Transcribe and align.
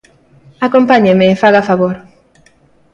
_Acompáñeme, 0.65 1.39
faga 1.41 1.61
favor. 1.69 1.95